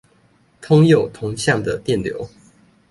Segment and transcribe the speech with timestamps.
[0.61, 2.27] 通有同向的電流